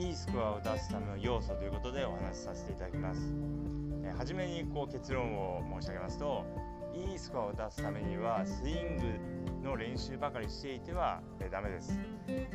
[0.00, 3.20] いいスコアを出すための要素ということでお話しさせていただきます。
[4.02, 6.42] え初めにこう結論を申し上げますと
[6.94, 8.96] いいスコアを出すためにはスイン
[9.62, 11.20] グの練習ばかりしていては
[11.52, 12.00] ダメです。
[12.28, 12.48] え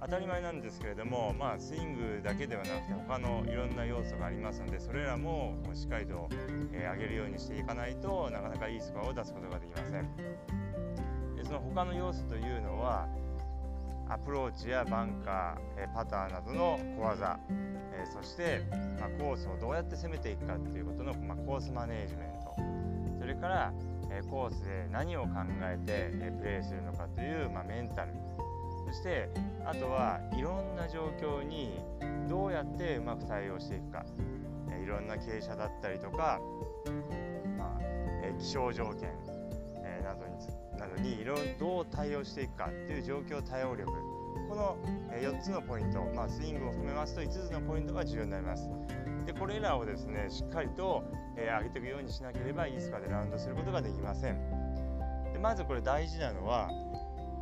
[0.00, 6.28] 当たり前なんですけれども、まあ、スイングだけではなくて他のいろんな要素がありますのでそれらもしっかりと、
[6.72, 13.08] え上げるようにしていかないとなかなかいいスコアを出すことができませんでその他の要素というのは
[14.10, 17.38] アプローチやバンカー、パターなどの小技、
[18.12, 18.62] そして、
[19.18, 23.20] コースをどうやって攻めていくかということの、コースマネージメント。
[23.20, 23.72] それから、
[24.28, 25.28] コースで何を考
[25.62, 26.10] えて、
[26.40, 28.12] プレーするのかという、メンタル。
[28.86, 29.28] そして
[29.64, 31.78] あとはいろんな状況に
[32.28, 34.04] どうやってうまく対応していくか、
[34.82, 36.40] いろんな傾斜だったりとか、
[38.40, 39.10] 気象条件、
[40.98, 43.90] になどにいろどう対応していくかっていう状況対応力
[44.48, 44.76] この
[45.16, 48.68] 4つのポイント、まあ、スイングを含めますと5つのポイントが重要になります。
[49.24, 51.04] でこれらをですねしっかりと、
[51.36, 54.38] えー、上げていくようにしなければいいスコアでラウンドすることができません。
[55.32, 56.68] でまずこれ大事なのは、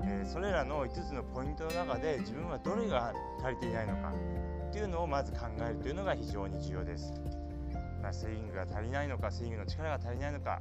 [0.02, 4.12] えー、それらの5つのポイントの中で自分はどれが足りていないのか
[4.68, 7.14] っていうのをまず考えるというのが非常に重要です。
[8.02, 10.60] まあ、スイングが足りないのかスイングの力が足りないのか、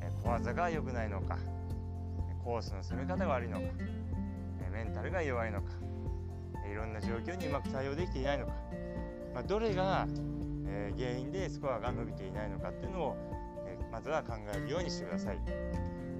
[0.00, 1.38] えー、小技が良くないのか
[2.44, 3.66] コースの攻め方が悪いのか
[4.72, 5.68] メンタルが弱いのか
[6.70, 8.52] いろんな状況にうまく対応できていないのか、
[9.34, 10.06] まあ、どれが、
[10.66, 13.16] え原因でスコアが伸びていないのかっていうのを、
[13.66, 15.38] えまずは考えるようにしてください。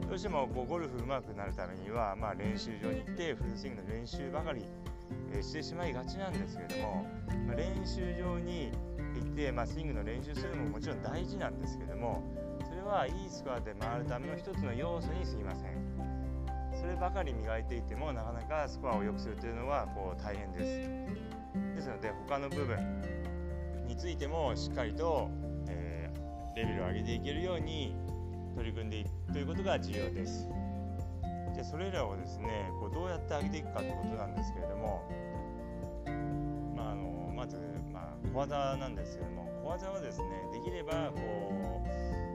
[0.09, 4.67] どうしてもこうゴルフ上手くなるためには、まあ、練習場に行ってフルスイングの練習ばかり、
[5.35, 7.07] えしてしまいがちなんですけれども、
[7.47, 8.71] まあ、練習場に
[9.15, 12.23] 行って、まあ、スイングの練習するのももちろん大事なんですけども
[12.69, 15.82] それはいいスコアで回るための一つの要素にすぎません。
[16.97, 21.13] ばかり磨いていてもなかなかスコアを良くするというのはこう大変です。
[21.77, 23.03] ですので他の部分
[23.87, 25.31] についてもしっかりと、
[25.69, 27.95] えー、レベルを上げていけるように
[28.55, 30.49] 取り組んでいくということが重要です。
[31.55, 35.03] じゃそれらをですねこうどうやって上げていくかということなんですけれども、
[36.75, 37.59] まあ、あのまず、
[37.93, 41.83] まあ、小技なんですけれども小技はですねできればこ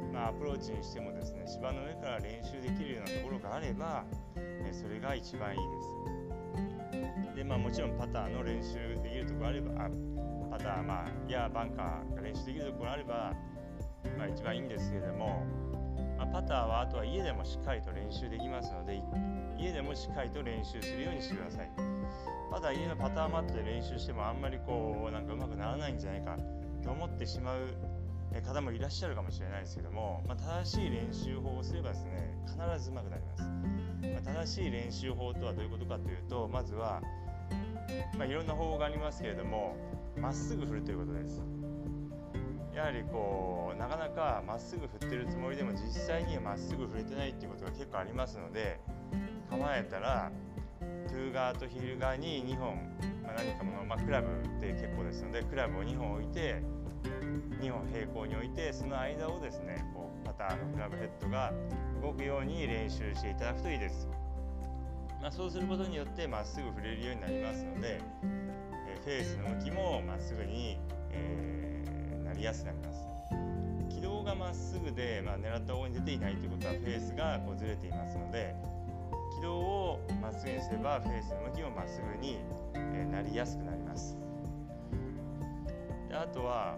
[0.10, 4.06] う、ま、アプローチにしてもですね芝の上から練習できるようなところがあれば
[4.68, 7.36] えそれが一番いいです。
[7.36, 9.90] でまあもちろんパターの練習できるとこあればあ
[10.52, 13.34] パターまあやバンカーが練習できるところあれば
[14.18, 15.46] まあ一番いいんですけれども、
[16.18, 19.02] まあ、パターはあとは家でもしっかりと練習できますので
[19.60, 21.70] 家でもしっかりと練習するようにしてください。
[22.50, 26.38] ただ家のパターマットで練習してもあんまりこうなんかうまくならないんじゃないか
[26.82, 27.60] と思ってしまう
[28.42, 33.44] 方もいらっしゃるかもしれないですけども、まあ、正しい練習法をすればですね必ずうまくなります。
[33.44, 37.02] まあ、正しい練習法とはどういうことかというとまずは、
[38.18, 39.76] まあ、いろんな方法がありますけれども
[40.18, 41.42] まっすぐ振るということです。
[42.74, 48.80] やはりこうなかなかまっすぐ振ってるつもりでも実際にはまっすぐ振れてないっていうことが結構ありますので
[49.50, 50.32] 構えたら
[51.08, 52.76] トゥー側とヒール側に2本、
[53.24, 54.28] まあ、何かの、まあ、クラブ
[54.62, 56.62] で結構ですのでクラブを2本置いて
[57.62, 61.54] 2本平行に置いてその間をですねこうパターのクラブヘッドが
[62.02, 64.08] 動くように練習していただくといいです、
[65.22, 68.02] まあ、そうすることによってまっすぐ振れるようになりますので、
[68.88, 70.78] えフェースの向きもまっすぐに、
[71.12, 73.08] えー、なりやすくなります。
[73.90, 78.54] 軌道がまっすぐで、まあ、狙った方に出ていないということはフェースがこうずれていますので
[79.38, 82.38] 軌道をまっすぐにすればフェースの向きもまっすぐに、
[82.76, 84.18] えなりやすくなります。
[86.10, 86.78] であとは、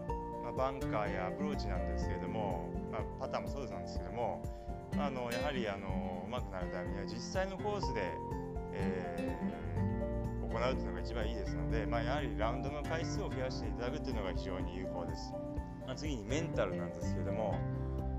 [0.49, 4.41] まあ、バンカーやアプローチなんですけれども、まあ、パターンもそうなんですけども
[4.97, 8.01] あのやはりあのうまくなるためには実際のコースで、
[8.73, 15.33] えー、行うというのが一番いいですので、まあ、やはりラウンドの回数を増やしていただくというのが非常に有効です。
[15.85, 17.55] まあ、次にメンタルなんですけれども、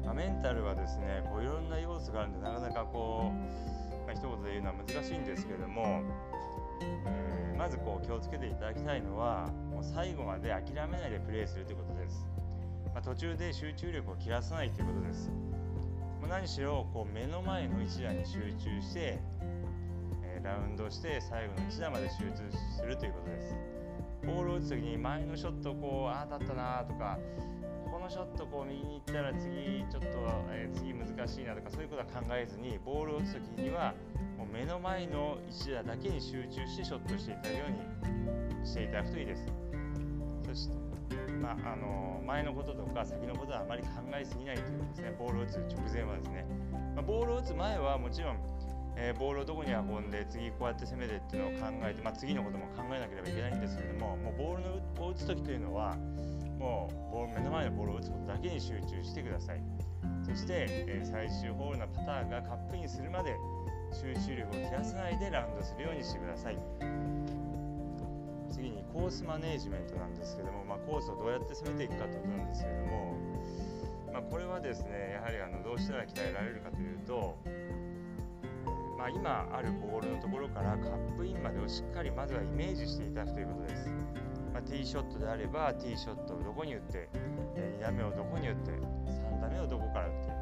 [0.05, 6.03] まあ、メンタルはですねこういろんな要素があるんでなかなかこう、まあ、一言で言うのは難しいんですけれども、
[6.81, 9.51] えー、まずこう気をつけていただきたいのは
[9.81, 12.27] も最後まで諦めないでプレーするということです。
[12.93, 15.31] まあ、途中で集中力を切らさないということです。
[16.21, 19.19] ま何しろこう目の前の一打に集中して、
[20.23, 22.43] えー、ラウンドして最後の一打まで集中
[22.77, 23.55] するということです
[24.27, 27.19] ボールを打つ時に前のショットこうああ当たったなとか
[27.91, 30.09] このショットこう右に行ったら次ちょっと、
[30.51, 33.95] えー、次難しいなとかそういうことは考えずにボールを打つ時には
[34.37, 39.70] もう目の前の一打だけに集中してショットしていただくようにしていただくといいです
[41.41, 45.15] まあ、あの前のこととか先のことはあまり考えすぎないということですね。
[45.19, 46.47] ボールを打つ直前はですね、
[46.95, 48.37] まあ、ボールを打つ前はもちろん、
[48.97, 54.57] えー、ボールをどこに運んで次こうやって攻めてっていうのを考えて、まあ、次のことも考えなければいけないんですけれどももうボー
[54.99, 55.97] ルを打つ時というのは
[56.59, 59.63] もうボール目の前のボールを打つことだけに集中してください。
[60.23, 63.35] そして、えー、最終ホールのパターンがカップインするまで
[63.93, 66.57] 集中力を切らさないでラウンドするようにしてください。
[68.51, 73.17] 次にコースマネージメントなんですけども、まあ、コースをどうやって攻めていくかということなんですけども、
[74.13, 77.37] まあ、これはですねやはりあのどうしたら鍛えられるかというと
[79.01, 83.89] まあ、今あるボールのところからカップインまでをしっかりまずはイメージしていただくということです。
[84.53, 87.09] まあ、ティーショットであればティーショットをどこに打って、
[87.57, 90.41] え2打目をどこに打って3打目をどこから打って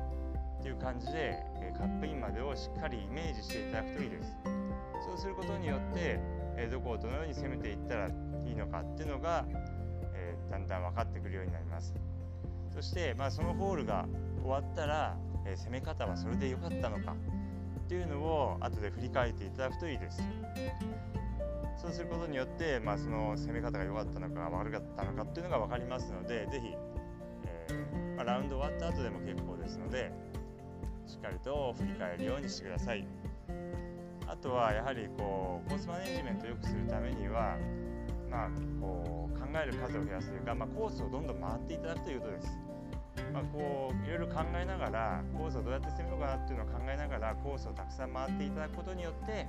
[0.58, 4.36] っていう感じで、えカップインまでをしっかりイメージしていただくといいです。
[5.06, 6.18] そうすることによって、
[6.58, 8.10] えどこをどのように攻めていったらい
[8.50, 9.46] いのかっていうのが、
[10.14, 11.94] えだんだん分かってくるようになります。
[12.74, 14.06] そして、まあ、そのホールが
[14.42, 15.16] 終わったら、
[15.46, 17.14] え攻め方はそれで良かったのか
[17.84, 20.20] っていうのを後で振り返っていただくといいです。
[21.80, 26.74] そうすることによって、まあ、その攻め方が良かったのか悪かったのかっていうのが分かりますので是非、
[27.44, 30.12] えー、まあ、ラウンド終わった後でも結構ですので
[31.06, 33.06] しっかりと振り返るようにしてください。
[34.38, 37.56] あとはやはりこうコースマネジメントを良くするためには、
[38.30, 38.48] まあ、
[38.80, 42.58] こう考える数を増やすというか、まあ、コースをどんどん回っていただくということです。
[43.32, 49.46] まあ、こういろいろ考えながらコースをどうやって攻めようかなっていうのを考えながらコースをたくさん回っていただくことによって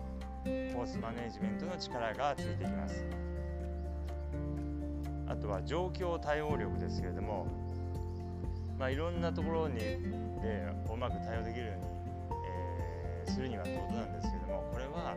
[0.74, 3.06] コースマネジメントの力がついてきます
[5.28, 7.48] あとは状況対応力ですけれども、
[8.78, 11.84] まあ、いろんなところにでうまく対応できるように、
[13.28, 15.16] えー、するにはってことなんですけれどもは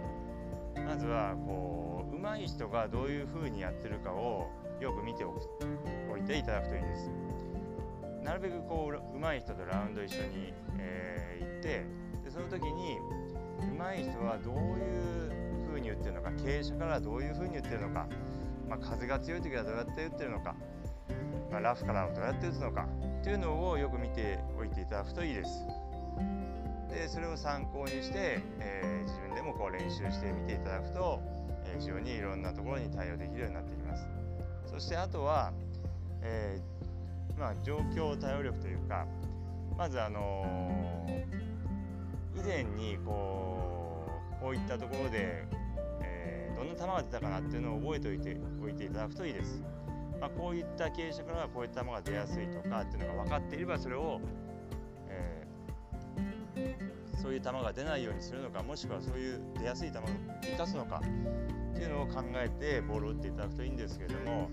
[0.86, 5.40] まずはこう上手い人がどういうふうにやってるかをよく見ておく
[6.12, 7.10] おいていただくといいです。
[8.22, 11.84] なるべくこう上手い人とラウンド一緒に、えー、行って
[12.24, 12.98] でその時に
[13.76, 18.06] 上手い人はどういう風に打ってるのか傾斜からどういう風に打ってるのか、
[18.68, 20.54] まあ、風が強い時はどうやって打ってるのか、
[21.50, 22.86] まあ、ラフからどうやって打つのか
[23.20, 25.66] っていうのをよく見ておいていただくといいです。
[26.92, 31.20] でそれを参考にして、えー、自分でもこう練習してみていただくと、
[31.64, 34.06] えー、非常にいろんなところに対応できるようになってきます。
[34.66, 35.52] そしてあとは、
[36.22, 39.06] えーまあ、状況対応力というか
[39.76, 44.06] まずあのー、以前にこ
[44.38, 45.44] うこういったところで、
[46.02, 49.62] えー、どんな球が出たかなっていうのを覚えておいておいていただくといいです。
[50.20, 54.20] まあ、こういった傾斜からはこういった球が出やすいとかっていうのが分かっていればそれを、
[57.22, 60.02] そういう球が出ないようにするのかもしくはそういう出やすい球を
[60.42, 64.50] 生かすのかっていうのを考えてボールを打っていただくといいんですけれども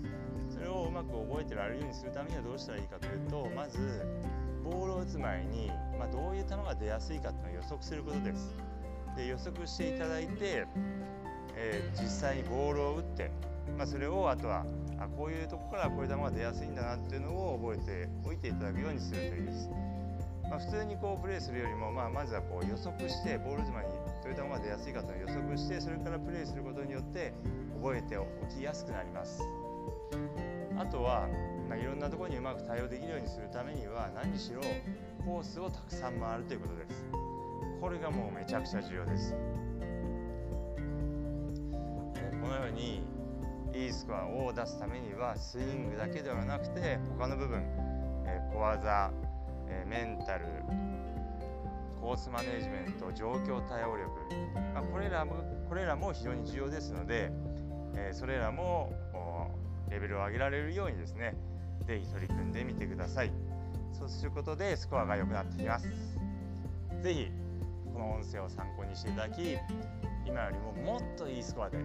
[0.48, 4.06] それをうまく覚えてられるようにするためにはどうしたらいいかというとまず
[4.62, 5.68] ボールを打つ前に、
[5.98, 8.54] まあ、どういう球が出やすいかというのを予測することです。
[9.16, 10.66] で予測していただいて、
[11.56, 13.32] えー、実際にボールを打って、
[13.76, 14.64] まあ、それをあとは
[15.00, 19.89] あこういうとこからこういう球が出やすいんだなっていうのを覚えておいていただくようにするといいです。
[20.50, 23.88] まあ、普通にこうプレーするよりも、まあ、まずはこう予測してボール妻に
[24.22, 27.32] どういう球が出やすいかというのを予測してそれからプレーすることによって
[27.80, 29.42] 覚えておきやすくなります。
[30.76, 31.28] あとは、
[31.68, 34.62] まあ、いろんなところにうまく対応できるようにするためには何しろ
[35.24, 37.04] コースをたくさん回るということです
[37.80, 39.38] これがもうめちゃくちゃ重要です、こ
[42.48, 43.02] のように
[43.74, 47.62] いいスコアを出すためにはスイングだけではなくて他の部分、
[48.52, 49.10] 小技、
[49.70, 50.44] えメンタル
[52.00, 54.10] コースマネジメント状況対応力、
[54.74, 55.34] まあ、これらも
[55.68, 57.30] これらも非常に重要ですので、
[57.94, 58.92] えそれらも
[59.90, 61.36] レベルを上げられるようにですね
[61.86, 63.30] 是非取り組んでみてください。
[63.92, 65.88] そうすることでスコアが良くなってきます。
[67.02, 67.30] 是非
[67.92, 69.56] この音声を参考にしていただき
[70.26, 71.78] 今よりももっといいスコアで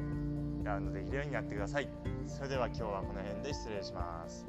[0.64, 1.90] ラウンドできるようになってください。
[2.28, 4.46] それでは今日はこの辺で失礼します。